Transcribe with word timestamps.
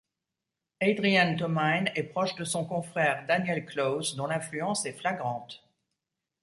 Adrian 0.81 1.35
Tomine 1.37 1.91
est 1.93 2.01
proche 2.09 2.33
de 2.33 2.43
son 2.43 2.65
confrère 2.65 3.23
Daniel 3.27 3.63
Clowes 3.67 4.15
dont 4.15 4.25
l'influence 4.25 4.87
est 4.87 4.93
flagrante. 4.97 5.63